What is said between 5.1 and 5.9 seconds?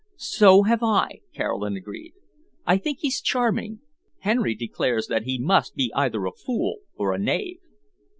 he must